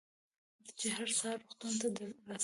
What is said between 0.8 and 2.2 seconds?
هر سهار روغتون ته رڅم.